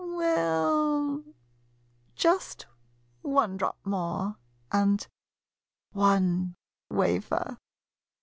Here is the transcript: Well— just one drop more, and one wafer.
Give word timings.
Well— 0.03 1.23
just 2.15 2.65
one 3.21 3.55
drop 3.55 3.77
more, 3.85 4.37
and 4.71 5.07
one 5.91 6.55
wafer. 6.89 7.59